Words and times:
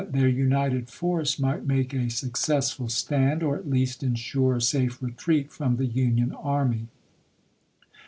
their 0.09 0.27
united 0.27 0.89
force 0.89 1.37
might 1.37 1.63
make 1.63 1.93
a 1.93 2.09
successful 2.09 2.89
stand, 2.89 3.43
or 3.43 3.55
at 3.55 3.69
least 3.69 4.01
insure 4.01 4.55
a 4.55 4.59
safe 4.59 4.99
retreat 4.99 5.51
from 5.51 5.77
the 5.77 5.85
Union 5.85 6.31
army. 6.33 6.87